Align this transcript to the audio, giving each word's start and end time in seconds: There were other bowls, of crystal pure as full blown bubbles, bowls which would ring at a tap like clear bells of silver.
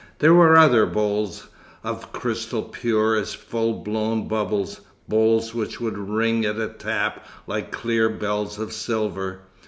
There 0.17 0.33
were 0.33 0.57
other 0.57 0.87
bowls, 0.87 1.47
of 1.83 2.11
crystal 2.11 2.63
pure 2.63 3.15
as 3.15 3.35
full 3.35 3.83
blown 3.83 4.27
bubbles, 4.27 4.81
bowls 5.07 5.53
which 5.53 5.79
would 5.79 5.95
ring 5.95 6.43
at 6.43 6.57
a 6.57 6.69
tap 6.69 7.23
like 7.45 7.71
clear 7.71 8.09
bells 8.09 8.57
of 8.57 8.73
silver. 8.73 9.41